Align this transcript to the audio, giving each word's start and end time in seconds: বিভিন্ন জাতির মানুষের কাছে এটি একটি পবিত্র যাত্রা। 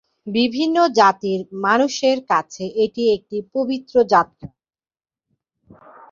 বিভিন্ন 0.33 0.77
জাতির 0.97 1.39
মানুষের 1.65 2.17
কাছে 2.29 2.63
এটি 2.83 3.03
একটি 3.15 3.37
পবিত্র 3.53 3.95
যাত্রা। 4.13 4.47